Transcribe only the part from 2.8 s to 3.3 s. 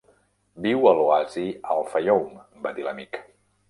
dir l'amic.